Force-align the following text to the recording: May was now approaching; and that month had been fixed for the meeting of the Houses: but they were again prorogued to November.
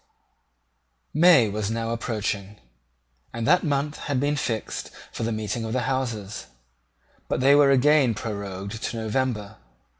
May 1.13 1.47
was 1.47 1.69
now 1.69 1.91
approaching; 1.91 2.59
and 3.33 3.45
that 3.45 3.63
month 3.63 3.97
had 4.05 4.19
been 4.19 4.35
fixed 4.35 4.89
for 5.11 5.21
the 5.21 5.31
meeting 5.31 5.63
of 5.63 5.73
the 5.73 5.81
Houses: 5.81 6.47
but 7.27 7.39
they 7.39 7.53
were 7.53 7.69
again 7.69 8.15
prorogued 8.15 8.81
to 8.81 8.97
November. 8.97 9.57